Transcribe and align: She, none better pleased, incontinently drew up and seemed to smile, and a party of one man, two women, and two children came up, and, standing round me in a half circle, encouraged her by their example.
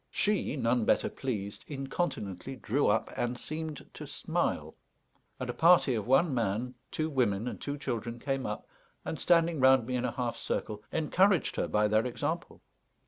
She, 0.09 0.55
none 0.55 0.83
better 0.83 1.09
pleased, 1.09 1.63
incontinently 1.67 2.55
drew 2.55 2.87
up 2.87 3.11
and 3.15 3.37
seemed 3.37 3.85
to 3.93 4.07
smile, 4.07 4.73
and 5.39 5.47
a 5.47 5.53
party 5.53 5.93
of 5.93 6.07
one 6.07 6.33
man, 6.33 6.73
two 6.89 7.07
women, 7.07 7.47
and 7.47 7.61
two 7.61 7.77
children 7.77 8.17
came 8.17 8.47
up, 8.47 8.67
and, 9.05 9.19
standing 9.19 9.59
round 9.59 9.85
me 9.85 9.95
in 9.95 10.03
a 10.05 10.11
half 10.13 10.37
circle, 10.37 10.81
encouraged 10.91 11.55
her 11.57 11.67
by 11.67 11.87
their 11.87 12.07
example. 12.07 12.63